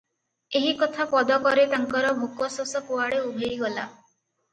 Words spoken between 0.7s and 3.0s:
କଥା ପଦକରେ ତାଙ୍କର ଭୋକ ଶୋଷ